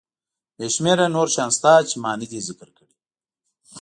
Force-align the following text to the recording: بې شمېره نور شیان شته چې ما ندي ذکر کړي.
بې 0.57 0.67
شمېره 0.75 1.05
نور 1.15 1.27
شیان 1.33 1.49
شته 1.55 1.71
چې 1.89 1.95
ما 2.03 2.11
ندي 2.19 2.39
ذکر 2.47 2.69
کړي. 2.77 2.95